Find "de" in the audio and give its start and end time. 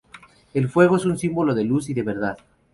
1.53-1.63, 1.93-2.01